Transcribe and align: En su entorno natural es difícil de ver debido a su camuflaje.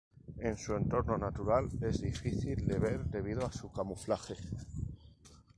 En 0.39 0.57
su 0.57 0.75
entorno 0.75 1.15
natural 1.15 1.69
es 1.79 2.01
difícil 2.01 2.65
de 2.65 2.79
ver 2.79 3.05
debido 3.05 3.45
a 3.45 3.51
su 3.51 3.71
camuflaje. 3.71 4.33